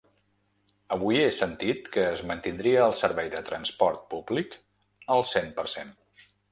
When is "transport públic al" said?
3.51-5.27